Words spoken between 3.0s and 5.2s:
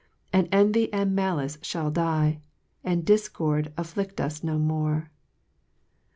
difcord afflict us no more.